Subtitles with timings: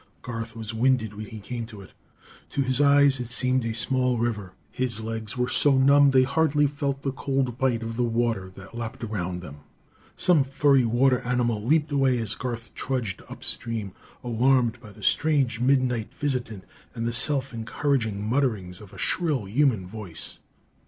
[0.23, 1.91] Garth was winded when he came to it;
[2.49, 4.53] to his eyes it seemed a small river.
[4.71, 8.73] His legs were so numb they hardly felt the cold bite of the water that
[8.73, 9.59] lapped around them.
[10.17, 13.91] Some furry water animal leaped away as Garth trudged upstream,
[14.23, 16.63] alarmed by the strange midnight visitant
[16.95, 20.39] and the self encouraging mutterings of a shrill human voice....